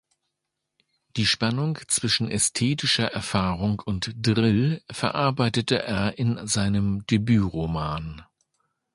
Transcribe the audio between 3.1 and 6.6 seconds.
Erfahrung und Drill verarbeitete er in